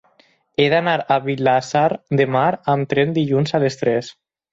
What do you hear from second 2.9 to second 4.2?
tren dilluns a les tres.